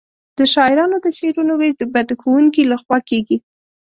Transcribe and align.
د 0.37 0.39
شاعرانو 0.53 0.95
د 1.05 1.07
شعرونو 1.17 1.53
وېش 1.61 1.75
به 1.93 2.01
د 2.09 2.11
ښوونکي 2.21 2.63
له 2.71 2.77
خوا 2.83 2.97
کیږي. 3.09 3.37